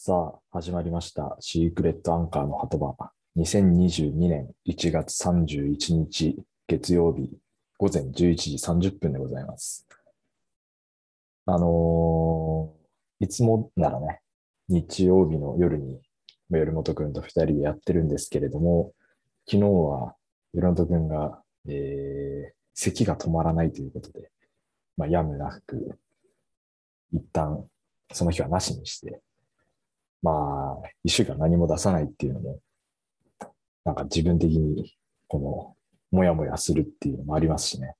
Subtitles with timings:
[0.00, 1.36] さあ、始まりました。
[1.40, 2.94] シークレットアンカーの鳩場。
[3.36, 6.36] 2022年1月31日
[6.68, 7.36] 月曜日
[7.78, 9.88] 午前11時30分でございます。
[11.46, 14.20] あのーいつもならね、
[14.68, 16.00] 日曜日の夜に、
[16.48, 18.92] 夜本くんと二人でやってるんですけれども、
[19.50, 20.14] 昨日は
[20.54, 24.30] 夜本くんが、えー、咳が止まらないということで、
[24.96, 25.98] まあ、やむなく、
[27.12, 27.64] 一旦
[28.12, 29.20] その日はなしにして、
[30.22, 32.60] まあ、一週間何も出さないっていうのも、
[33.84, 34.96] なんか自分的に、
[35.28, 35.76] こ
[36.10, 37.94] の、もやもやするっていうのもありますしね。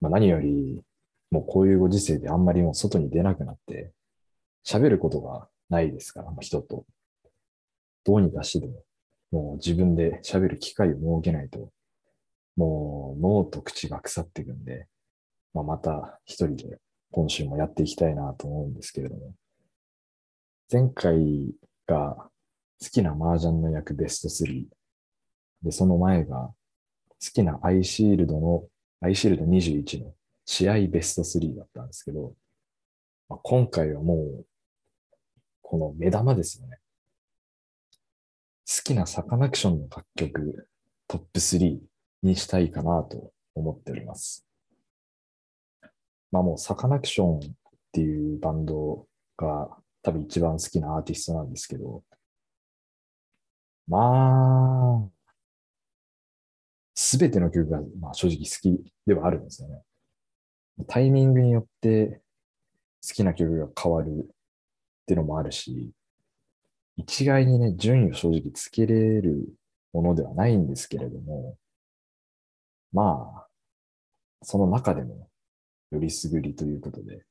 [0.00, 0.82] まあ何より、
[1.30, 3.92] もうこういうご時世であんまりもう外に出なくなって、
[4.66, 6.84] 喋ることがないですから、まあ人と。
[8.04, 8.82] どうにかしてでも、
[9.30, 11.70] もう自分で喋る機会を設けないと、
[12.56, 14.86] もう脳と口が腐っていくんで、
[15.54, 16.78] まあまた一人で
[17.12, 19.34] 今週もやっていきたいなと思うんですけれども。
[20.70, 21.54] 前回
[21.86, 22.30] が
[22.80, 24.66] 好きな麻雀の役ベスト3。
[25.62, 26.52] で、その前が
[27.08, 28.64] 好きなアイシールドの、
[29.00, 30.12] アイシールド21の
[30.44, 32.34] 試合ベスト3だったんですけど、
[33.30, 34.46] まあ、今回はもう、
[35.62, 36.78] この目玉ですよね。
[38.68, 40.68] 好きなサカナクションの楽曲
[41.06, 41.78] トップ3
[42.22, 44.46] にしたいかなと思っております。
[46.30, 47.40] まあもうサカナクションっ
[47.92, 49.06] ていうバンド
[49.38, 49.70] が
[50.08, 52.02] 多分一番好きなアーティストなんですけど、
[53.86, 55.08] まあ、
[56.94, 59.82] すべての曲が、まあ、正直好きではあるんですよね。
[60.86, 62.22] タイミングによって
[63.06, 64.26] 好きな曲が変わるっ
[65.06, 65.90] てのもあるし、
[66.96, 69.46] 一概にね、順位を正直つけれる
[69.92, 71.58] ものではないんですけれども、
[72.94, 73.46] まあ、
[74.42, 75.28] その中でも
[75.90, 77.26] よりすぐりということで、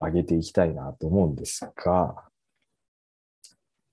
[0.00, 2.24] 上げていきたいなと思うんですが、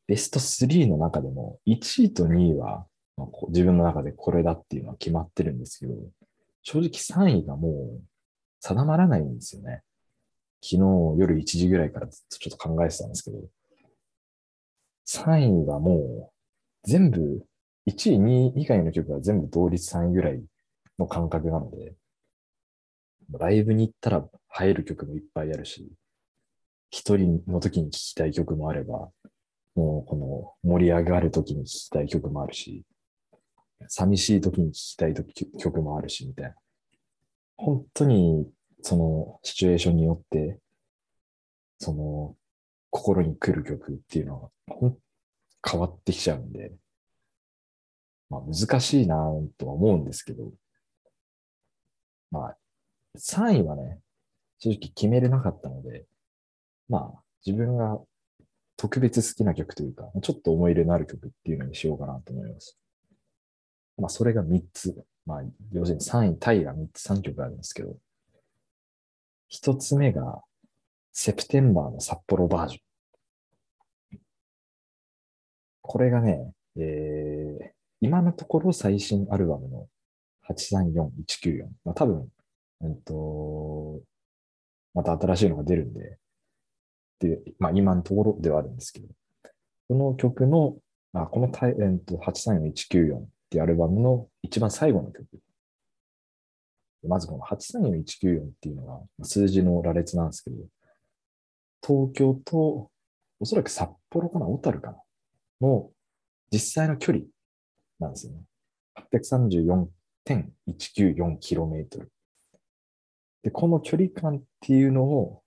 [0.07, 2.85] ベスト3の中でも1位と2位は、
[3.17, 5.93] まあ、自分の中でこれだっていうのは決まってるんですけど、
[6.63, 8.01] 正直3位がもう
[8.61, 9.83] 定まらないんですよね。
[10.61, 10.79] 昨日
[11.19, 13.39] 夜1時ぐらいからずっとちょっと考えてたんですけど、
[15.07, 17.45] 3位はもう全部、
[17.85, 20.43] 1位、2位以外の曲は全部同率3位ぐらい
[20.99, 21.93] の感覚なので、
[23.31, 25.91] ライブに行ったら入る曲もいっぱいあるし、
[26.89, 29.09] 一人の時に聴きたい曲もあれば、
[29.75, 32.83] もうこの盛り上がる時に聴きたい曲もあるし、
[33.87, 35.13] 寂しい時に聴きたい
[35.59, 36.55] 曲もあるし、みたいな。
[37.57, 38.49] 本当に
[38.81, 40.59] そのシチュエーションによって、
[41.79, 42.35] その
[42.89, 44.49] 心に来る曲っていうのは
[45.69, 46.71] 変わってきちゃうんで、
[48.29, 49.15] まあ難しいな
[49.57, 50.51] とは思うんですけど、
[52.31, 52.57] まあ
[53.17, 53.99] 3位はね、
[54.59, 56.05] 正直決めれなかったので、
[56.89, 57.99] まあ自分が
[58.77, 62.77] 特別好きな曲というか、ちょっと思い入れのある曲っていうのにしようかなと思います。
[63.97, 65.05] まあそれが3つ。
[65.25, 65.41] まあ
[65.73, 67.97] 要するに3位タイが3つ3曲あるんですけど、
[69.51, 70.41] 1つ目が
[71.11, 74.19] セプテンバーの札幌バージョン。
[75.81, 79.87] これがね、えー、今のところ最新アルバムの
[80.49, 81.67] 834194。
[81.83, 82.29] まあ多分、
[82.83, 84.01] えっと、
[84.93, 86.17] また新しいのが出るんで、
[87.19, 89.07] で、まあ今のところではあるんですけど、
[89.89, 90.77] この曲の、
[91.13, 95.25] あこのタイ、えっと、834194ってアルバムの一番最後の曲。
[97.07, 100.57] まずこの834194っていうのが数字の羅列なんですけど、
[101.85, 102.91] 東京と
[103.39, 104.97] おそらく札幌かな、小樽かな
[105.61, 105.89] の
[106.51, 107.25] 実際の距離
[107.99, 108.41] なんですよね。
[110.27, 112.07] 834.194km。
[113.43, 115.41] で、この距離感っていうのを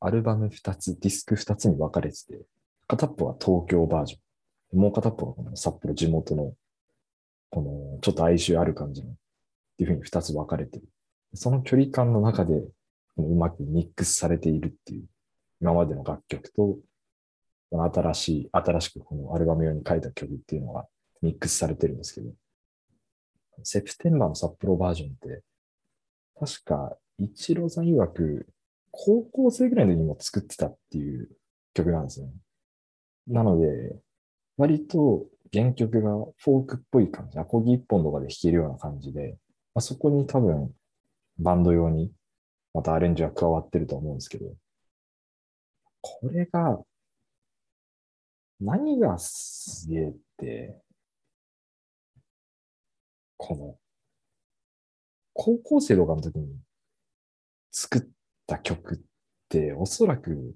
[0.00, 2.40] アルバム2つ、ディスク2つに分かれてて、
[2.86, 4.80] 片っぽは東京バージョン。
[4.80, 6.54] もう片っぽはこの札幌地元の、
[7.50, 9.14] このちょっと哀愁ある感じの、っ
[9.78, 10.84] ていうふうに2つ分かれてる。
[11.34, 12.64] その距離感の中で、
[13.16, 15.04] うまくミックスされているっていう、
[15.60, 16.78] 今までの楽曲と、
[17.70, 20.86] 新しい、新しくこのアルバム用に書いた曲っていうのが
[21.22, 22.30] ミックスされてるんですけど、
[23.62, 25.42] セプテンバーの札幌バージョンって、
[26.44, 28.46] 確か、一郎さん曰く、
[28.90, 31.30] 高校生ぐらいの時にも作ってたっていう
[31.72, 32.28] 曲なんですね。
[33.26, 33.98] なので、
[34.58, 39.38] 割と原曲がフォークっぽい感じ、アコギ一本とかで弾けるような感じで、
[39.74, 40.74] まあ、そこに多分
[41.38, 42.12] バンド用に
[42.74, 44.54] またアレンジが加わってると思うんですけど、
[46.02, 46.78] これが
[48.60, 50.76] 何がすげえって、
[53.38, 53.78] この
[55.34, 56.48] 高校生とかの時に
[57.70, 58.02] 作っ
[58.46, 58.98] た曲っ
[59.48, 60.54] ておそらく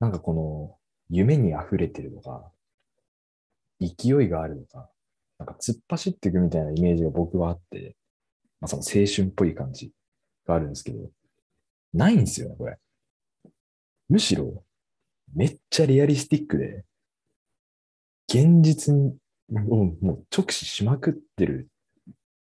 [0.00, 0.76] なんかこの
[1.08, 2.50] 夢に溢れてるとか、
[3.80, 4.90] 勢いがあるとか、
[5.38, 7.96] なんか突っ走っていくみたいなイメージが僕はあって、
[8.60, 9.92] まあ、その青春っぽい感じ
[10.46, 11.10] があるんですけど、
[11.94, 12.78] ないんですよね、これ。
[14.08, 14.64] むしろ、
[15.34, 16.84] めっちゃリアリスティックで、
[18.28, 19.16] 現実に
[19.48, 21.68] もうもう直視しまくってる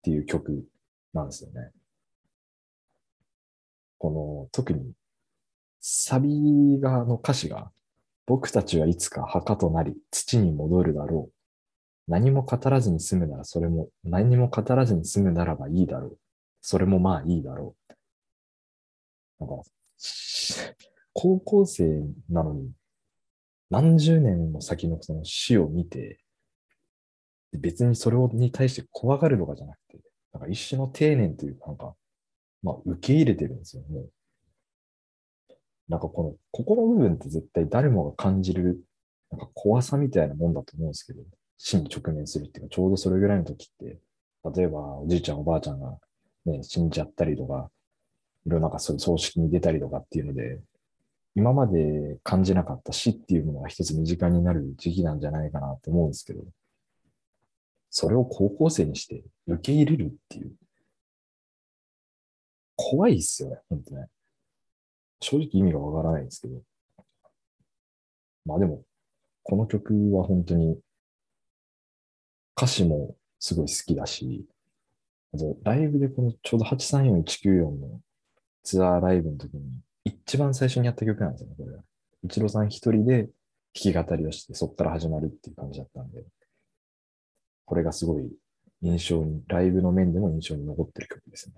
[0.06, 0.64] っていう曲
[1.12, 1.73] なんですよね。
[3.99, 4.93] この、特に、
[5.81, 7.73] サビが、の歌詞が、
[8.25, 12.11] 僕たちはいつか墓となり土に戻るだろう。
[12.11, 16.19] 何も語らずに済むならそれも、何も語らずに済むならばいいだろう。
[16.61, 17.75] それもまあいいだろ
[19.41, 19.44] う。
[19.44, 19.64] なんか、
[21.14, 22.70] 高校生なのに、
[23.70, 26.20] 何十年も先のその死を見て、
[27.52, 29.98] 別にそれに対して怖がるとかじゃなくて、
[30.32, 31.94] なんか一種の定年というか、なんか、
[32.62, 34.04] まあ受け入れてるんですよね。
[35.88, 38.81] なんかこの、ここの部分って絶対誰もが感じる、
[39.31, 41.22] なんか怖さみたいなもんだと思うんですけど、
[41.58, 43.99] 死に直面するっていうか、ちょうどそれぐらいの時って、
[44.54, 45.96] 例えばおじいちゃんおばあちゃんが
[46.44, 47.70] ね、死んじゃったりとか、
[48.46, 50.60] いろいろなかそういう葬式に出たりとかっていうので、
[51.34, 56.42] 今まで感じなかった死っていうものが一つ身近になる時期なんじゃないかなって思うんですけど、
[57.98, 60.52] それを高校生にして受け入れるっていう、
[62.76, 64.06] 怖いっすよね、本当ね。
[65.22, 66.60] 正直意味がわからないんですけど。
[68.44, 68.82] まあでも、
[69.44, 70.78] この曲は本当に
[72.54, 74.44] 歌詞もすごい好きだし、
[75.32, 78.02] あとライブでこのちょうど834194の
[78.62, 79.62] ツアーライブの時に
[80.04, 81.82] 一番最初にやった曲なんですよね、これは。
[82.25, 83.31] 一郎さん一人で弾
[83.72, 86.26] き語りをして、そこから始まるっていう感じだったんで、
[87.66, 88.32] これがすごい
[88.82, 91.54] 印象に、ライブの面でも印象に残ってる曲ですね。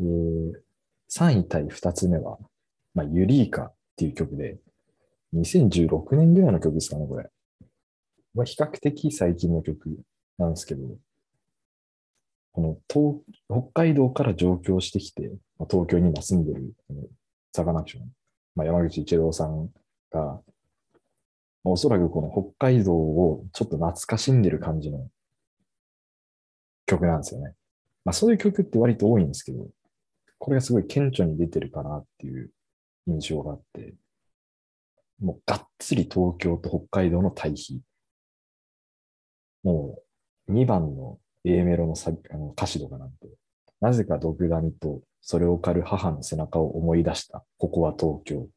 [0.00, 0.62] で、
[1.10, 2.38] 3位対2つ目は、
[2.94, 4.58] まあ、ユリーカっていう曲で、
[5.34, 7.30] 2016年ぐらいの曲ですかね、これ。
[8.34, 9.98] まあ、比較的最近の曲
[10.38, 10.82] なんですけど、
[12.52, 15.28] この東北海道から上京してきて、
[15.58, 17.02] まあ、東京に今住んでるこの
[17.54, 18.08] サカナクション、
[18.54, 19.70] まあ、山口一郎さん
[20.10, 20.40] が、
[21.64, 25.08] おそらくこの北海道をちょっと懐かしんでる感じの
[26.86, 27.54] 曲なんですよね。
[28.04, 29.68] まあそういう曲って割と多いんですけど、
[30.38, 32.50] これがすごい顕著に出てるかなっていう
[33.06, 33.94] 印象があって、
[35.20, 37.80] もうがっつり東京と北海道の対比。
[39.62, 40.02] も
[40.48, 43.28] う2番の A メロのさあの歌詞とかなんて、
[43.80, 47.44] なぜか毒ダミとそれを狩る母の背中を思い出した。
[47.58, 48.48] ここは東京。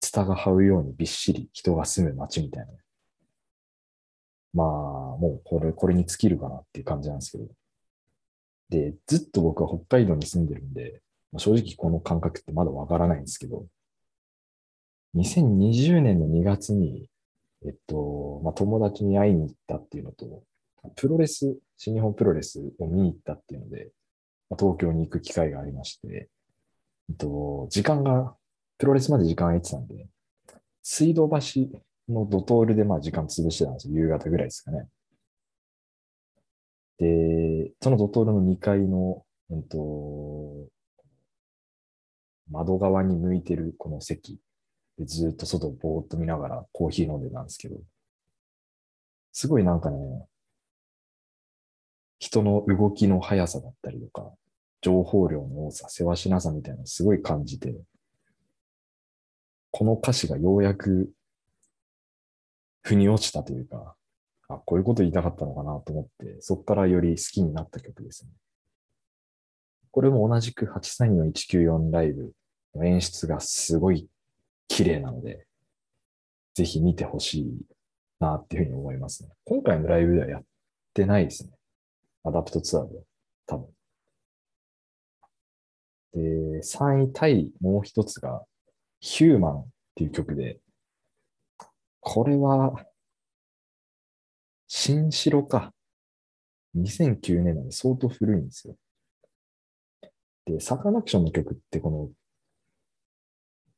[0.00, 2.72] ツタが這うようにびっしり人が住む街みたいな。
[4.52, 7.46] まあ、もうこれ、これに尽きるかなっていう感じなんですけど。
[8.70, 11.02] で、ずっと僕は北海道に住んでるんで、
[11.32, 13.66] まあ、正直この感覚ってまだわからないんですけど、
[15.14, 17.08] 2020年の2月に、
[17.64, 20.44] えっと、まあ、友達に会いに行ったっていうのと、
[20.96, 23.90] プロレス、新日本プロレスを見に行ったっていうので、
[24.48, 26.28] まあ、東京に行く機会がありまして、
[27.10, 28.34] えっと、時間が、
[28.80, 30.08] プロレスまで時間空いてたんで、
[30.82, 31.38] 水道橋
[32.08, 33.94] のドトールでまあ時間潰してたんですよ。
[33.94, 34.88] 夕方ぐらいですかね。
[36.98, 40.66] で、そのドトールの2階の、うんと、
[42.50, 44.38] 窓側に向いてるこの席
[44.98, 47.76] でずっと外をぼーっと見ながらコーヒー飲んでたんですけど、
[49.32, 49.98] すごいなんかね、
[52.18, 54.32] 人の動きの速さだったりとか、
[54.80, 57.74] 情報量の多さ、せわしなさみたいなのすごい感じて、
[59.70, 61.12] この歌詞がようやく
[62.82, 63.94] 腑に落ちたというか、
[64.48, 68.30] あ、こういうこと言いたかったのかなと思って、そこからより好きになった曲ですね。
[69.92, 72.32] これも同じく834194ライブ
[72.74, 74.08] の演出がすごい
[74.68, 75.46] 綺麗なので、
[76.54, 77.60] ぜひ見てほしい
[78.20, 79.30] なっていうふうに思いますね。
[79.44, 80.42] 今回のライブではやっ
[80.94, 81.50] てないですね。
[82.24, 83.00] ADAPT ツアーで、
[83.46, 83.68] 多分。
[86.12, 88.44] で、3位タイもう一つが、
[89.00, 90.60] ヒューマンっていう曲で、
[92.00, 92.86] これは、
[94.68, 95.72] 新城か。
[96.76, 98.76] 2009年なんで相当古いんですよ。
[100.46, 102.10] で、サカナクションの曲ってこの、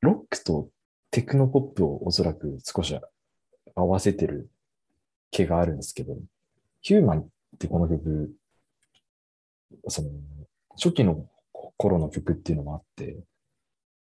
[0.01, 0.69] ロックと
[1.11, 2.95] テクノポップをおそらく少し
[3.75, 4.51] 合わせてる
[5.31, 6.17] 気があるんですけど、
[6.81, 8.35] ヒューマンってこの曲、
[9.89, 10.11] その、
[10.77, 13.17] 初期の頃の曲っていうのもあって、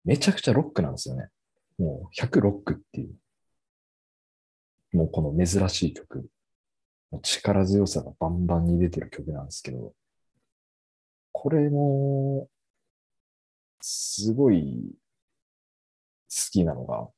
[0.06, 1.30] めちゃくちゃロックなんですよね。
[1.78, 3.16] もう100ロックっていう。
[4.98, 6.30] もうこの珍しい曲。
[7.22, 9.94] 力強さがバンバンに出てる曲なんですけど、
[11.32, 12.48] これも、
[13.82, 14.96] すごい
[16.30, 17.10] 好きなのが、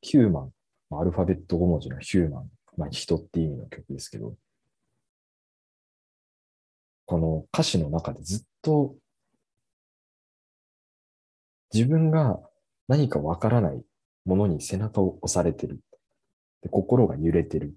[0.00, 0.52] ヒューマン、
[0.90, 4.34] アルファベット5文字のヒューマン、まあ、人って意味の曲ですけど、
[7.04, 8.96] この歌詞の中でずっと
[11.76, 12.40] 自分が
[12.88, 13.82] 何かわからない
[14.24, 15.78] ものに背中を押されてる。
[16.62, 17.74] で心が揺れてる。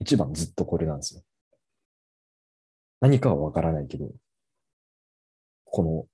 [0.00, 1.20] 一番ずっとこれなんですよ。
[3.02, 4.10] 何かはわからないけど、
[5.66, 6.06] この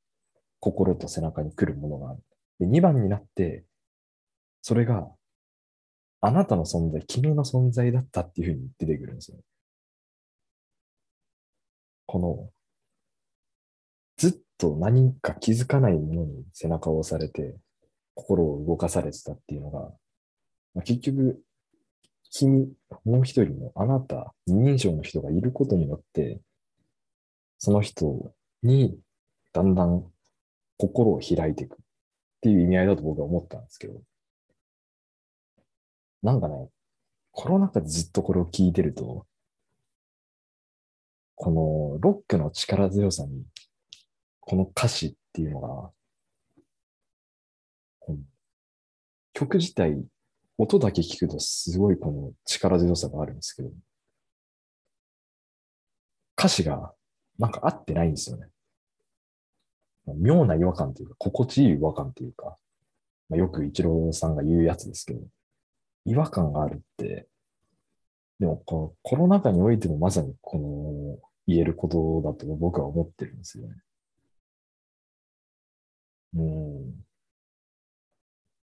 [0.59, 2.21] 心と背中に来るものがある。
[2.59, 3.65] で、2番になって、
[4.61, 5.09] それが、
[6.23, 9.39] あなたの存在、君の存在だったっていうふうに出てくるんですよ。
[12.07, 12.51] この、
[14.17, 17.57] ずっと何か気づかないものに背中を押されて、
[18.15, 19.81] 心を動かされてたっていうのが、
[20.75, 21.43] まあ、結局、
[22.31, 22.73] 君、
[23.05, 26.41] もう一人のあなた、二人称の人がいることによって、
[27.59, 28.99] その人に
[29.53, 30.05] だんだん
[30.77, 31.77] 心を開いていくっ
[32.41, 34.03] ていう意味合いだと僕は思ったんですけど、
[36.23, 36.69] なんかね、
[37.31, 39.27] コロナ禍でずっとこれを聞いてると、
[41.37, 43.45] このロックの力強さに、
[44.47, 45.91] この歌詞っていうのが、
[49.33, 50.05] 曲自体、
[50.59, 53.71] 音だけ聞くとすごいこの力強さがあるんですけど、
[56.39, 56.93] 歌詞が
[57.39, 58.47] なんか合ってないんですよね。
[60.07, 62.57] 妙な違和感というか、心地いい違和感というか、
[63.31, 65.21] まあ、よく一郎さんが言うやつですけど、
[66.05, 67.27] 違和感があるって、
[68.39, 73.75] でもこのコロナ禍においてもまさにこの言えることだと僕は思ってるんですよね。
[76.43, 77.05] う。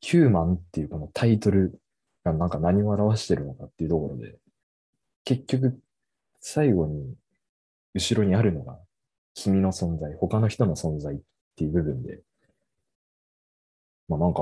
[0.00, 1.80] ヒューマンっていうこのタイトル
[2.24, 4.36] がなんか何を表してるのかっていうところで、
[5.24, 5.78] 結局
[6.40, 7.14] 最後に
[7.94, 8.78] 後ろにあるのが
[9.34, 11.18] 君の存在、他の人の存在っ
[11.56, 12.20] ていう部分で、
[14.08, 14.40] まあなんか、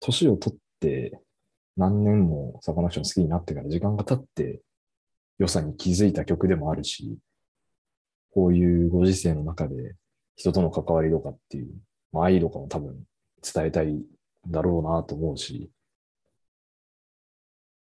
[0.00, 1.18] 年を取って
[1.76, 4.60] 何年もサカナクション好きになってから時間が経って
[5.38, 7.18] 良さに気づいた曲でもあるし、
[8.32, 9.96] こういうご時世の中で
[10.36, 11.68] 人との関わりとかっていう、
[12.12, 13.04] まあ、愛とかも多分
[13.42, 14.02] 伝えたい
[14.48, 15.70] だろうなと思うし、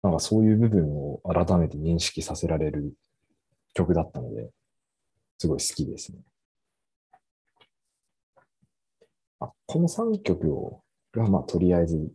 [0.03, 2.95] なんかそういう部分を改めて認識させられる
[3.75, 4.51] 曲だったので、
[5.39, 6.19] すごい好きですね。
[9.41, 12.11] あこの3曲を、が、まあ、とりあえず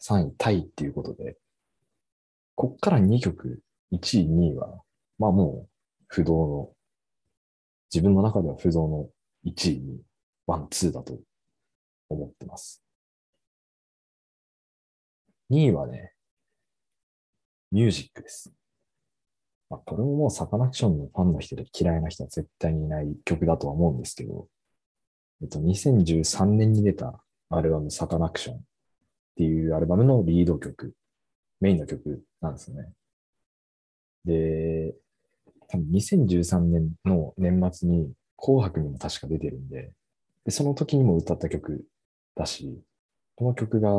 [0.00, 1.36] 3位タイっていうことで、
[2.54, 3.62] こっから2曲、
[3.92, 4.82] 1位、2位は、
[5.18, 5.68] まあもう
[6.08, 6.70] 不動の、
[7.92, 9.08] 自分の中では不動の
[9.44, 10.00] 1位、に、
[10.46, 11.18] ワン、ツーだと
[12.08, 12.82] 思ってます。
[15.50, 16.12] 2位はね、
[17.72, 18.52] ミュージックです。
[19.70, 24.48] まあ、これももうサカナクションのファンの人で嫌いな人は絶対にいない曲だとは思うんですけど、
[25.42, 28.60] えっと、2013年に出たアルバムサカナクションっ
[29.36, 30.94] ていうアルバムのリード曲、
[31.60, 32.92] メインの曲なんですよね。
[34.24, 34.94] で、
[35.68, 39.92] 多分2013年の年末に紅白にも確か出てるんで、
[40.44, 41.84] でその時にも歌った曲
[42.38, 42.80] だし、
[43.34, 43.90] この曲が、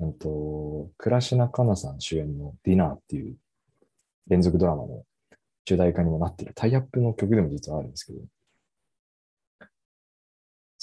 [0.00, 3.34] うんと、倉科香菜さん主演のディナーっていう
[4.28, 5.04] 連続ドラマの
[5.64, 8.20] 主題歌にもなっているタイアップの曲でも実はあるんですけど、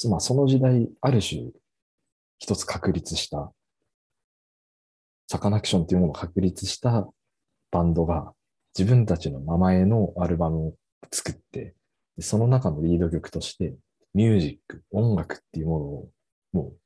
[0.10, 1.52] まあその時代、ある種、
[2.40, 3.54] 一つ確立した
[5.28, 7.08] サカナクションっていうものを確立した
[7.72, 8.34] バンドが
[8.78, 10.74] 自分たちの名前のアルバムを
[11.12, 11.76] 作って、
[12.20, 13.76] その中のリード曲として
[14.14, 16.10] ミュージック、音楽っていうものを
[16.52, 16.78] もう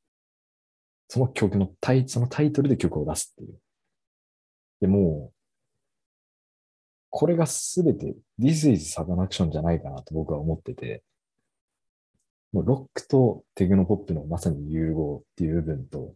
[1.09, 3.59] その曲のタイ、そのタイトルで曲を出すっていう。
[4.81, 5.33] で、も、
[7.09, 11.03] これがすべて This is Sagan Action じゃないかなと僕は思ってて、
[12.53, 16.13] もうロックとテクノポップのまさに融合っていう部分と、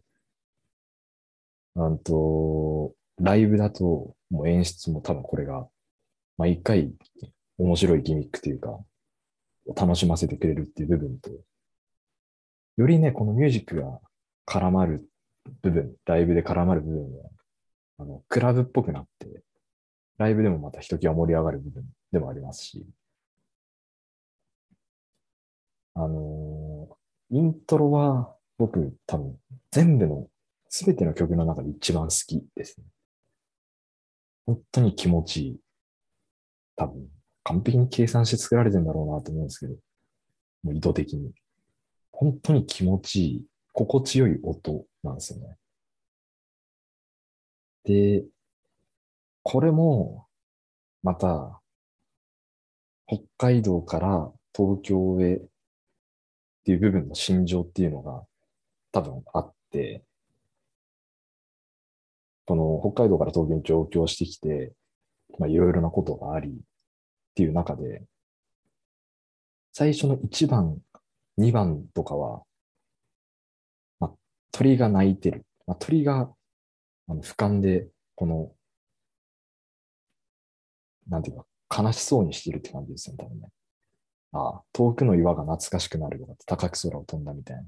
[1.74, 5.68] なんと、ライブだと、もう演出も多分これが、
[6.38, 6.92] 毎回
[7.58, 8.78] 面白いギミックというか、
[9.74, 11.30] 楽しませてくれるっていう部分と、
[12.76, 14.00] よりね、このミュージックが
[14.46, 15.08] 絡まる
[15.62, 17.30] 部分、ライブで絡まる部分は、
[17.98, 19.42] あの、クラブっぽくなって、
[20.18, 22.86] ライブでもまたひときわ盛り上がる部分でもありますし、
[25.94, 29.38] あのー、イントロは僕多分
[29.70, 30.28] 全部の
[30.68, 32.86] すべての曲の中で一番好きですね。
[34.46, 35.60] 本当に気持ちいい。
[36.76, 37.08] 多分、
[37.44, 39.74] 完璧に計算して作られてんだろうなと思うんですけど、
[40.64, 41.32] もう意図的に。
[42.10, 45.56] 本当に気持ちいい、心地よい音なんですよね。
[47.84, 48.24] で、
[49.42, 50.26] これも、
[51.02, 51.60] また、
[53.06, 55.40] 北海道から東京へっ
[56.64, 58.24] ていう部分の心情っていうのが
[58.92, 60.04] 多分あって、
[62.46, 64.72] この北海道から東京に上京してきて、
[65.38, 66.52] まあいろいろなことがありっ
[67.34, 68.04] ていう中で、
[69.72, 70.78] 最初の1番、
[71.38, 72.44] 2番とかは、
[74.54, 75.44] 鳥が鳴いてる。
[75.66, 76.32] まあ、鳥が
[77.08, 78.52] あの俯瞰で、この、
[81.08, 83.48] なんていうか、悲しそうにしてるって感じですよね、多分ね。
[84.32, 87.64] ああ、遠くの岩が懐かしくなるとか、高く空を飛んだみたいな。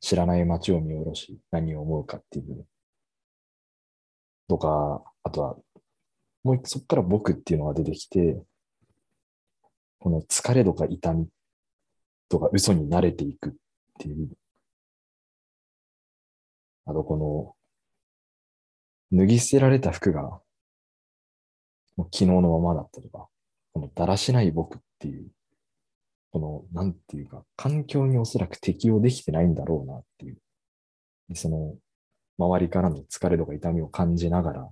[0.00, 2.66] 知らない街を見下ろし、何を思うかっていう。
[4.48, 5.56] とか、あとは、
[6.42, 8.42] もうそこから僕っていうのが出てきて、
[9.98, 11.28] この疲れとか痛み
[12.30, 13.52] とか嘘に慣れていくっ
[13.98, 14.30] ていう。
[16.86, 17.56] あと、こ
[19.12, 20.22] の、脱ぎ捨てられた服が、
[21.96, 23.28] もう昨日のままだったとか、
[23.72, 25.28] このだらしない僕っていう、
[26.30, 26.38] こ
[26.72, 30.38] の、なんていうか、環境におそらく適応できてないんだろうなっていう。
[31.34, 31.76] その、
[32.38, 34.70] 周りからの疲れとか痛みを感じながら、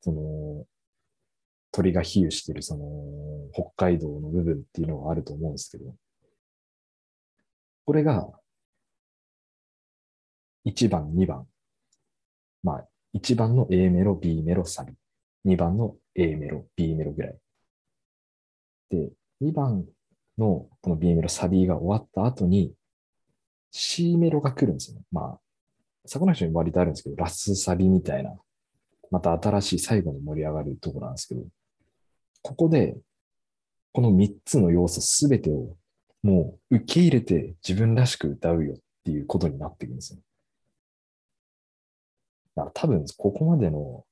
[0.00, 0.66] その、
[1.70, 2.84] 鳥が比喩してるその、
[3.52, 5.94] 北海道の部分っていうのがあると思うんですけど、
[7.84, 8.28] これが、
[10.68, 11.46] 1番、2番。
[12.62, 14.94] まあ、1番の A メロ、B メロ、サビ。
[15.46, 17.38] 2番の A メロ、B メロぐらい。
[18.90, 19.10] で、
[19.40, 19.86] 2番
[20.36, 22.74] のこの B メロ、サビが終わった後に
[23.70, 25.04] C メロが来るんですよね。
[25.10, 25.40] まあ、
[26.06, 28.34] サコナクションに割とあるんですけど、ラスサビみたいな、
[29.10, 31.44] また新しい最後に盛り上がるところなんですけど、
[32.42, 32.96] ここで、
[33.92, 35.76] この3つの要素すべてを
[36.22, 40.20] もう受け入れて自分らしく歌うよっていうことになっていくんですよ。
[42.58, 44.04] だから多分ここまでの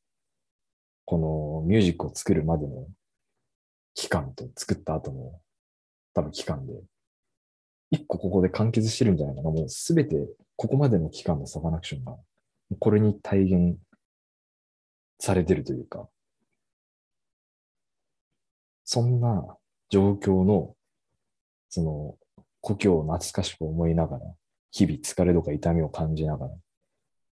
[1.05, 2.87] このミュージックを作るまでの
[3.95, 5.41] 期間と作った後の
[6.15, 6.73] 多分期間で
[7.91, 9.51] 一個ここで完結してるんじゃないかな。
[9.51, 12.17] もうすべてここまでの期間のサバナクションが
[12.79, 13.79] これに体現
[15.21, 16.09] されてるというか、
[18.85, 19.57] そんな
[19.91, 20.77] 状況の
[21.77, 22.17] その、
[22.63, 24.25] 故郷を懐かしく思いながら、
[24.73, 26.53] 日々疲れとか痛みを感じながら、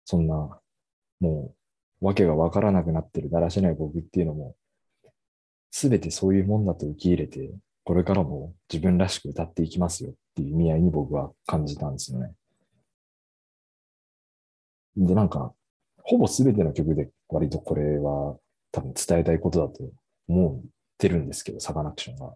[0.06, 0.60] そんな、
[1.20, 1.54] も
[2.02, 4.56] う、わけがわからなくなってるだらしない僕っていうのも、
[5.72, 7.52] すべてそういうもんだと受け入れて、
[7.84, 12.34] これからも自分らしく歌っていきますよっていう意味合いに僕は感じたんですよね。
[14.96, 15.54] で、なんか、
[16.04, 18.38] ほぼすべての曲で割とこれは
[18.72, 19.84] 多分伝えたいことだと
[20.28, 22.36] 思ってるんですけど、サカナクションが。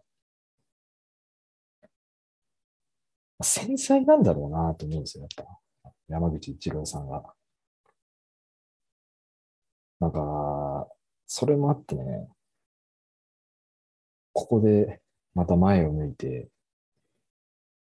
[3.42, 5.46] 繊細なんだろうなと思うんですよ、やっ
[5.84, 5.92] ぱ。
[6.08, 7.24] 山口一郎さんが。
[10.04, 10.90] なんか、
[11.28, 12.28] それもあってね、
[14.34, 15.02] ここで
[15.34, 16.50] また前を向いて、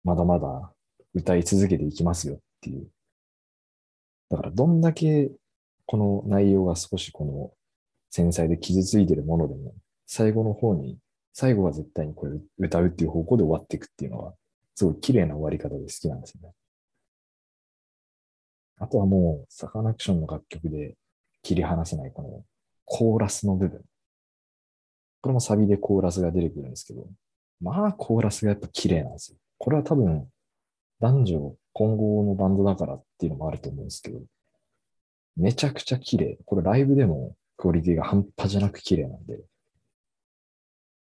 [0.05, 0.71] まだまだ
[1.13, 2.89] 歌い続けていきますよっていう。
[4.29, 5.31] だからどんだけ
[5.85, 7.51] この内容が少しこの
[8.09, 10.97] 繊細で傷ついてるものでも、最後の方に、
[11.33, 14.33] 最後は絶対にこれ歌うっていう方向で終わっていくっていうのは、
[14.75, 16.53] すごい綺麗な終わり方で好きなんですよね。
[18.79, 20.95] あとはもう、サカナクションの楽曲で
[21.47, 22.43] 切り離せないこの
[22.83, 23.81] コーラスの部分。
[25.21, 27.07] これもサビでコーラスが出てくるんですけど、
[27.61, 29.37] まあコーラスがやっぱ綺麗なんですよ。
[29.57, 30.27] これは多分
[30.99, 34.19] 男女混合のバンドだからっていうのもあると思うんですけど、
[35.37, 36.37] めちゃくちゃ綺麗。
[36.43, 39.39] これライブでもクオリティが半端じゃなく綺麗なんで、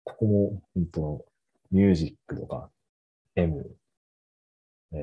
[0.05, 1.25] ここも本当
[1.73, 2.71] ミュージックとか
[3.35, 3.69] M、
[4.93, 5.01] えー、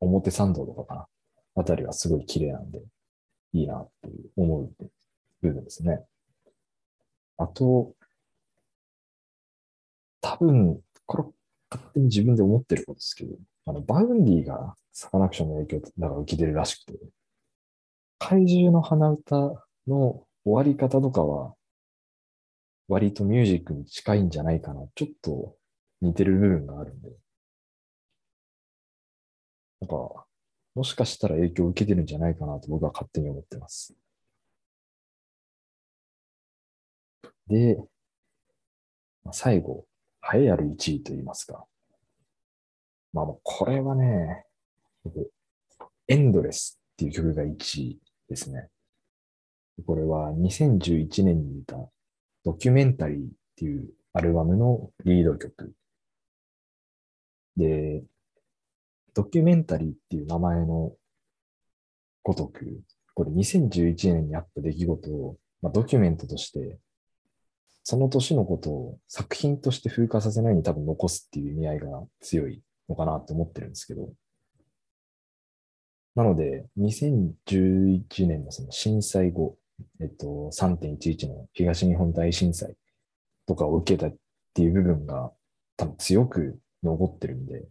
[0.00, 1.06] 表参道とかかな。
[1.54, 2.80] あたりはすごい綺麗なんで、
[3.52, 4.74] いいなっていう思う
[5.42, 6.04] 部分ですね。
[7.36, 7.94] あと、
[10.20, 11.24] 多分、これ
[11.70, 13.36] 勝手に自分で思ってることですけど、
[13.66, 16.98] あの、 Vaundy がサカナクションの影響だから受けてるらしくて、
[18.18, 19.36] 怪獣の花歌
[19.86, 21.54] の終わり方とかは、
[22.88, 24.86] 割とミュージックに近いんじゃないかな。
[24.94, 25.56] ちょっと
[26.02, 27.10] 似てる部分があるんで。
[29.80, 30.26] なんか、
[30.74, 33.94] もしかしたら影響を受けてるんじゃないかなと僕は勝手に思ってます。
[37.48, 37.76] で、
[39.24, 39.86] まあ最後、
[40.32, 41.66] 栄えある1位と言いますか。
[43.12, 44.44] まあもうこれはね、
[46.06, 48.68] エンドレスっていう曲が1位ですね。
[49.86, 51.76] これは2011年に出た
[52.44, 55.72] ドキュメンタリーっていうアルバムのリード曲
[57.56, 58.02] で、
[59.14, 60.92] ドキュメンタリーっていう名前の
[62.22, 62.80] ごとく、
[63.14, 66.78] これ2011年にあった出来事を、まあ、ドキュメントとして、
[67.82, 71.86] その年のことを作品として風化させないように多分残すっていう意味合いが
[72.20, 74.10] 強いのかなと思ってるんですけど、
[76.14, 79.56] なので、2011年のその震災後、
[80.00, 82.74] えっと、3.11の東日本大震災
[83.46, 84.16] とかを受けたっ
[84.54, 85.32] ていう部分が
[85.76, 87.64] 多分強く残ってるんで、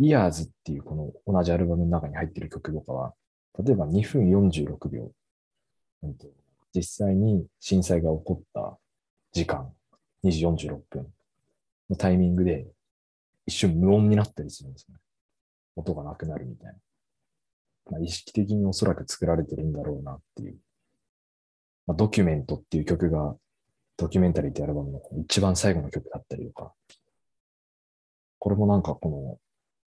[0.00, 0.94] イヤーズっていうこ
[1.26, 3.14] の同じアルバムの中に入ってる曲とかは、
[3.64, 5.10] 例えば2分46秒、
[6.74, 8.78] 実際に震災が起こった
[9.32, 9.72] 時間、
[10.24, 11.06] 2時46分
[11.88, 12.66] のタイミングで
[13.46, 14.96] 一瞬無音になったりするんですね。
[15.76, 16.78] 音がなくなるみたいな。
[17.92, 20.56] まあ、意識的におそらく作られてるんだろうなっていう。
[21.86, 23.36] まあ、ドキュメントっていう曲が、
[23.96, 26.72] ドキュメンタリーってアルバムの一番最後の曲だったりとか、
[28.38, 29.38] これもなんかこの、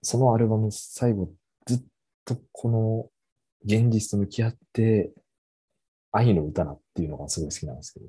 [0.02, 1.32] そのアルバム最後
[1.66, 1.80] ずっ
[2.26, 3.10] とこの
[3.66, 5.12] 現実と向き合って
[6.12, 8.06] 愛の歌なっていうのがすごい好きなんですけど。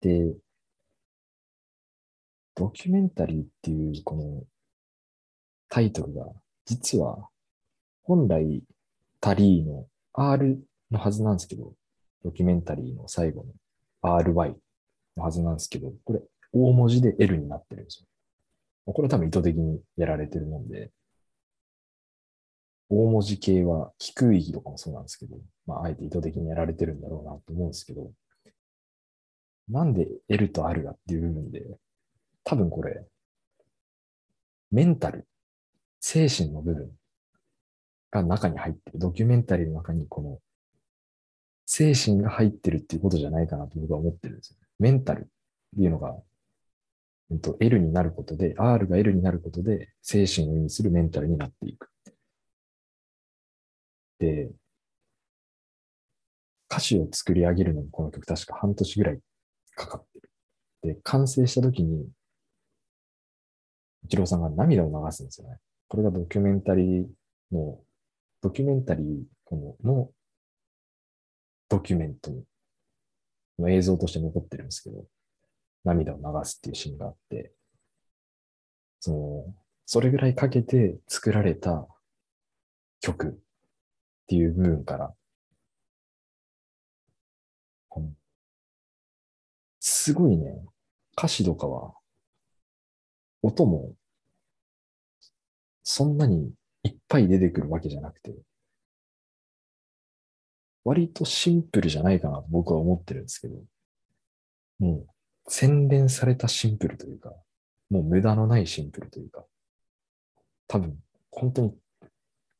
[0.00, 0.34] で、
[2.54, 4.44] ドキュメンタリーっていうこの
[5.68, 6.26] タイトルが
[6.68, 7.30] 実は、
[8.02, 8.62] 本来、
[9.20, 10.58] タリーの R
[10.90, 11.72] のはずなんですけど、
[12.22, 13.46] ドキュメンタリーの最後
[14.02, 14.54] の RY
[15.16, 16.20] のはずなんですけど、これ、
[16.52, 18.06] 大文字で L になってるんですよ。
[18.92, 20.90] これ多分意図的にやられてるもんで、
[22.90, 28.10] 大文字系は、聞く意義とかもそうなんですけど、まあ、あえて意図的にやられてるんだろうなと思うんですけど、
[29.68, 31.66] なんで L と R がっていう部分で、
[32.44, 33.04] 多分これ、
[34.70, 35.26] メンタル
[36.00, 36.90] 精神の部分
[38.10, 38.98] が中に入ってる。
[38.98, 40.38] ドキュメンタリーの中にこの
[41.66, 44.56] 精神が入ってるっていうことじゃないかなと僕は思ってるんですよ。
[44.78, 45.24] メンタルっ
[45.76, 46.16] ていうのが、
[47.30, 51.90] えっと、L になることで、R が L になることで、精神を意味するメンタルになっていく。
[54.18, 54.50] で、
[56.70, 59.20] 歌詞を作り上げるのにこの曲確か半年ぐらい
[59.74, 60.30] かかってる。
[60.82, 62.08] で、完成した時に、
[64.04, 65.58] 一郎さんが涙を流すんですよね。
[65.88, 67.06] これがドキュメンタリー
[67.52, 67.80] の、
[68.40, 70.10] ドキュメンタリーこのの
[71.68, 72.30] ドキュメント
[73.58, 75.04] の映像として残ってるんですけど、
[75.84, 77.52] 涙を流すっていうシーンがあって、
[79.00, 79.54] その、
[79.86, 81.86] それぐらいかけて作られた
[83.00, 83.30] 曲っ
[84.26, 85.14] ていう部分から、
[89.80, 90.64] すごいね、
[91.16, 91.94] 歌詞とかは、
[93.42, 93.94] 音も
[95.82, 98.34] そんなにいっぱい出てくるわけじゃなくて、
[100.84, 103.62] 割とシンプルじゃないかなと僕は思ってるんですけど、
[104.78, 105.06] もう
[105.48, 107.32] 洗練されたシンプルというか、
[107.90, 109.44] もう無駄のないシンプルというか、
[110.66, 110.98] 多分
[111.30, 111.74] 本当に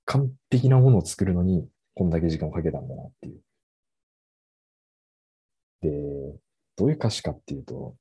[0.07, 3.40] 完璧なものを作るのにこんだけ時間をかけたんだなっていう。
[5.83, 5.90] で、
[6.77, 7.94] どういう歌詞かっていうと、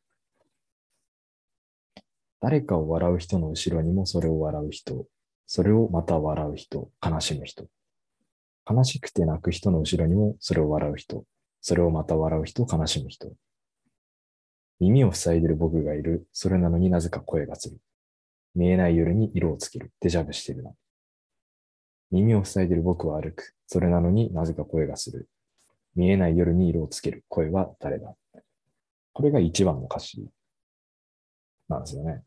[2.40, 5.06] 誰かを笑う人の後ろにもそれを笑う人、
[5.48, 7.68] それをまた笑う人、悲しむ人。
[8.70, 11.26] 悲しくて泣く人の後ろにもそれを笑う人、
[11.62, 13.32] それをまた笑う人、悲しむ人。
[14.80, 17.78] 耳を塞いでる僕がいる、それなのになぜか声がする。
[18.56, 20.72] 見えない夜に色をつける、デジャブしてるな。
[22.12, 25.28] 耳を塞いでる僕は歩く、それなのになぜか声がする。
[25.96, 28.16] 見えない夜に色をつける、声は誰だ。
[29.14, 30.28] これが一番の歌詞
[31.70, 32.24] なんですよね。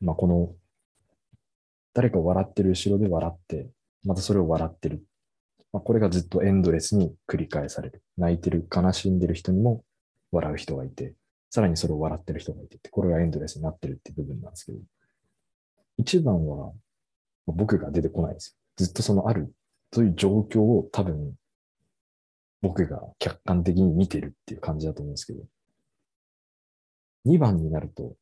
[0.00, 0.54] まあ、この
[1.94, 3.68] 誰か笑ってる後ろで笑って、
[4.04, 5.04] またそれを笑ってる。
[5.72, 8.02] まあ、これがずっとエンドレスに繰り返される。
[8.16, 9.84] 泣いてる、悲しんでる人にも
[10.30, 11.14] 笑う人がいて、
[11.54, 14.78] さらにそれを笑ってる人がいてこれがエンドレスになってるって部分なんですけど、
[15.98, 16.72] 一番は
[17.46, 18.84] 僕が出てこないんですよ。
[18.86, 19.52] ずっとそのある
[19.90, 21.34] という状況を多分
[22.62, 25.42] 僕が客観的に見てるっていう感じだと思うんですけど、
[27.26, 28.14] 2番になると、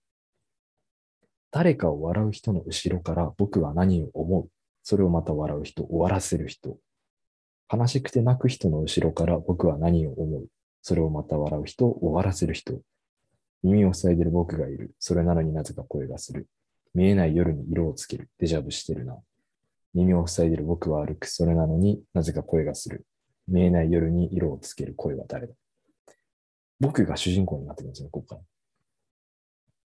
[1.52, 4.48] 誰かを笑う人の後ろから僕は何を思う？
[4.82, 6.78] それをまた笑う人、終わらせる人。
[7.72, 10.46] 悲しくて泣く人の後ろから僕は何を思う？
[10.82, 12.80] それをまた笑う人、終わらせる人。
[13.62, 14.94] 耳を塞いでる僕がいる。
[14.98, 16.48] それなのになぜか声がする。
[16.94, 18.28] 見えない夜に色をつける。
[18.38, 19.16] デジャブしてるな。
[19.94, 21.26] 耳を塞いでる僕は歩く。
[21.26, 23.06] それなのになぜか声がする。
[23.48, 25.54] 見えない夜に色をつける声は誰だ
[26.78, 28.40] 僕が主人公になってるんですよ、ここから。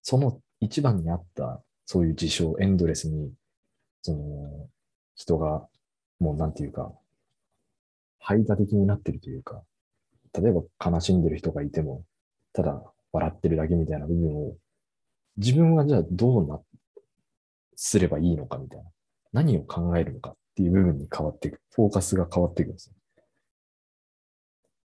[0.02, 3.32] その一番にあったそういう事象、エンドレスに、
[4.02, 4.68] その、
[5.14, 5.66] 人が、
[6.18, 6.92] もうなんていうか、
[8.18, 9.62] 排他的になってるというか、
[10.34, 12.04] 例えば悲しんでる人がいても、
[12.52, 12.82] ただ
[13.16, 14.56] 笑ってるだけみたいな部分を、
[15.36, 16.60] 自分はじゃあどうな、
[17.74, 18.90] すればいいのかみたいな。
[19.32, 21.60] 何を考えるのかっていう部分に変わっていく。
[21.74, 22.94] フォーカスが変わっていくんですよ。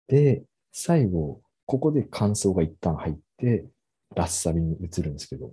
[0.09, 3.66] で、最後、ここで感想が一旦入って、
[4.14, 5.52] ラッサビに移るんですけど、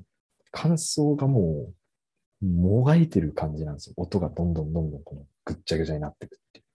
[0.52, 1.74] 感想がも
[2.42, 3.94] う、もがいてる感じなんですよ。
[3.98, 6.66] 音がどんどんどんどんこのぐっちゃぐちゃになっていくっていう。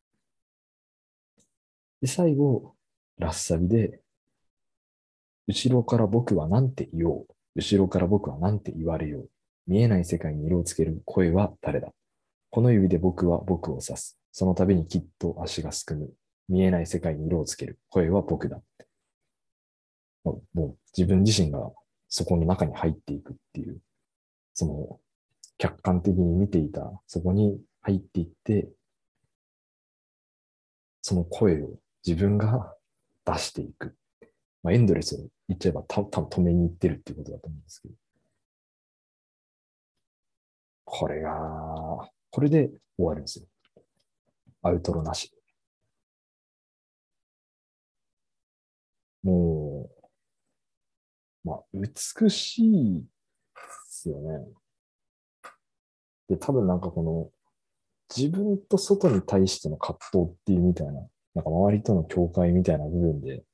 [2.03, 2.75] で、最後、
[3.19, 4.01] ラッサビで、
[5.49, 7.27] 後ろから僕は何て言おう。
[7.57, 9.31] 後ろから僕は何て言われよう。
[9.67, 11.93] 見えない世界に色をつける声は誰だ
[12.51, 14.19] この指で僕は僕を指す。
[14.33, 16.11] その度にきっと足がすくむ。
[16.49, 18.61] 見えない世界に色をつける声は僕だ。
[20.25, 21.71] もう自分自身が
[22.09, 23.81] そこの中に入っていくっていう、
[24.53, 25.01] その
[25.59, 28.69] 客観的に見ていた、そこに入っていって、
[31.03, 32.75] その声を自分が
[33.25, 33.97] 出していく。
[34.63, 35.19] まあ、エンドレスを
[35.49, 37.95] 言っちゃえばた多分止めに行ってるっていうことだと思うんですけど。
[40.85, 43.47] これが、これで終わるんですよ。
[44.63, 45.33] アウトロなし。
[49.23, 49.89] も
[51.45, 53.09] う、まあ、美しいで
[53.89, 54.47] すよね。
[56.29, 57.31] で、多分なんかこの、
[58.15, 60.93] 自分と外に対しての葛藤っていうみたいな、
[61.35, 63.45] なんか周りとの境界みたいな部分で、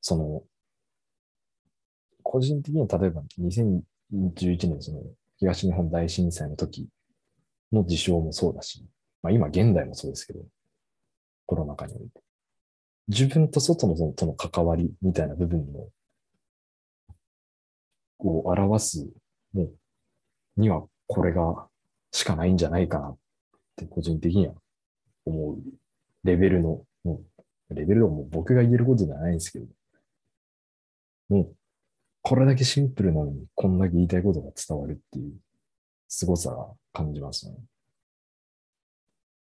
[0.00, 0.42] その、
[2.22, 3.82] 個人的には例えば2011
[4.68, 5.02] 年その
[5.38, 6.86] 東日本大震災の時
[7.72, 8.84] の事象もそうだし、
[9.22, 10.40] まあ今現代もそうですけど、
[11.46, 12.22] コロナ禍において。
[13.08, 15.88] 自分と外のとの関わりみたいな部分の、
[18.20, 19.08] を表す、
[19.52, 21.66] もう、にはこれが
[22.12, 23.18] しかないんじゃないかなっ
[23.76, 24.54] て個人的には
[25.24, 25.56] 思う
[26.22, 27.22] レベルの、も
[27.70, 29.66] うレベルはもう僕が言えることではないんですけど、
[31.30, 31.56] もう、
[32.22, 35.32] これだけシンプルなのに、こんだけ言いたいことが伝わるっていう、
[36.08, 37.56] 凄さが感じますね。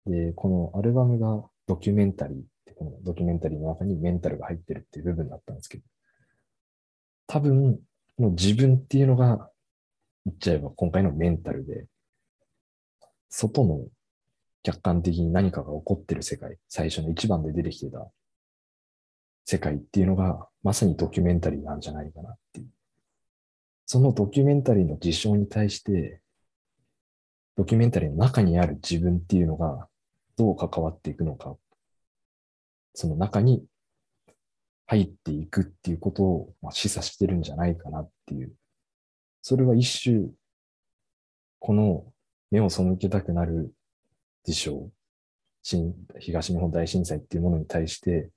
[0.06, 5.84] で、このアルバムがドキュメンタリーって、このドキュメンタリーの中にメンタルが入ってるっていう部分だったんですけど、
[7.26, 7.78] 多分、
[8.16, 9.50] この自分っていうのが、
[10.24, 11.86] 言っちゃえば今回のメンタルで、
[13.28, 13.84] 外の
[14.62, 18.10] 客観的に何かが起こってる世界、最初の一番で出てきてた
[19.46, 22.66] 世界っていうのが、まさにドキュメンタリーなんじゃないかなっていう。
[23.86, 26.20] そのドキュメンタリーの事象に対して、
[27.56, 29.88] ドキュメンタリーの中にある自分っていうのが
[30.36, 31.56] どう関わっていくのか、
[32.92, 33.64] その中に
[34.86, 38.52] 入っていくっていうことをまあ示唆してるんじゃないかなっていう。
[39.42, 40.28] それは一種、
[41.60, 42.04] この
[42.50, 43.72] 目を背けたくなる
[44.42, 44.90] 事象、
[46.18, 48.30] 東日本大震災っていうものに対して、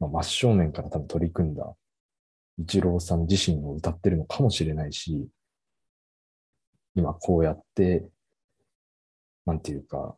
[0.00, 1.74] まあ、真正面から多分取り組んだ
[2.58, 5.28] 一郎さん自身を歌ってるのかもしれないし、
[6.94, 8.06] 今こうやって、
[9.46, 10.16] なんていうか、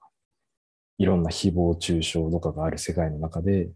[0.99, 3.71] いろんな誹謗中傷とかがある世界の中で、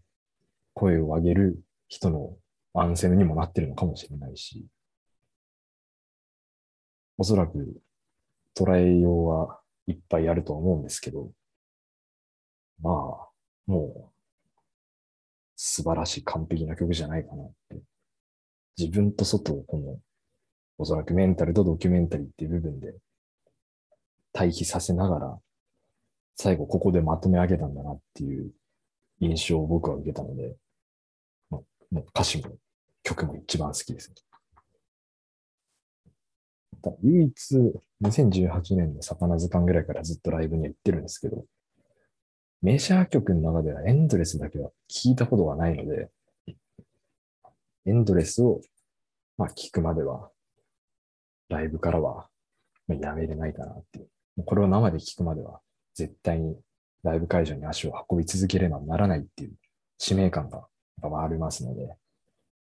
[0.73, 2.37] 声を上げる人の
[2.73, 4.65] アンセムにもなってるのかもしれないし、
[7.17, 7.81] おそらく
[8.55, 11.31] 捉えようはいっぱいあると思うんですけど、
[12.81, 13.29] まあ、
[13.67, 14.10] もう
[15.63, 17.77] 素晴らしい完璧な曲じゃないかなって。
[18.79, 19.99] 自分と外をこの、
[20.79, 22.95] おそらくメンタルとドキュメンタリーっていう部分で
[24.33, 25.39] 対比させながら、
[26.35, 28.51] 最後ここでまとめ上げたんだなっていう
[29.19, 30.55] 印象を僕は受けたので、
[31.51, 31.59] ま
[31.91, 32.57] もう歌詞も
[33.03, 34.11] 曲も一番好きです、
[37.03, 37.55] 唯一
[38.01, 41.45] 2018年の魚図鑑ぐらいからずっとライブには行ってるんですけど、
[42.61, 46.09] メジャー曲の中ではエンドレスだけは聞いたことがないので、
[47.87, 48.61] エンドレスを、
[49.37, 50.29] まあ、聞くまでは、
[51.49, 52.27] ライブからは、
[52.87, 54.09] まあ、やめれないかなっていう。
[54.37, 55.59] もうこれを生で聞くまでは、
[55.95, 56.55] 絶対に
[57.03, 59.53] ライブ会場に足を運び続ければならないっていう
[59.97, 60.67] 使命感が
[61.01, 61.87] やっぱありますので、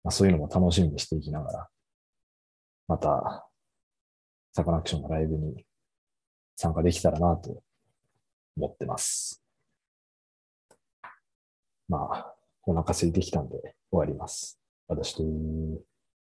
[0.03, 1.69] まあ、そういうのも楽しみにしていきながら、
[2.89, 3.51] また、
[4.55, 5.67] サカナクションのライブに
[6.57, 7.63] 参加できたらなと
[8.57, 9.44] 思ってます。
[11.89, 12.35] まあ、
[12.67, 13.57] お腹空いてきたんで
[13.91, 14.59] 終わります。
[14.89, 15.23] 私と